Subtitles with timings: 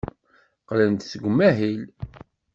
[0.61, 1.83] Qqlent-d seg umahil.